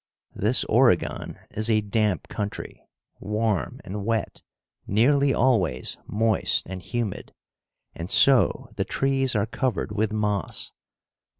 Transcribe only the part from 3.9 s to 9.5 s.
wet; nearly always moist and humid, and so the trees are